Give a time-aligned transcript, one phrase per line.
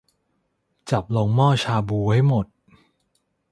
[0.89, 2.45] จับลงหม้อชาบูให้หมด